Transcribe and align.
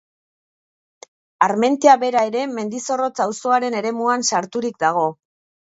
Armentia 1.47 1.93
bera 2.05 2.25
ere 2.31 2.47
Mendizorrotz 2.55 3.13
auzoaren 3.29 3.79
eremuan 3.83 4.29
sarturik 4.35 4.85
dago. 4.89 5.09